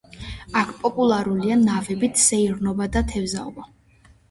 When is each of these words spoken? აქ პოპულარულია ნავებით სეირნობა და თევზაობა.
აქ 0.61 0.71
პოპულარულია 0.85 1.59
ნავებით 1.67 2.23
სეირნობა 2.23 2.91
და 2.99 3.07
თევზაობა. 3.15 3.71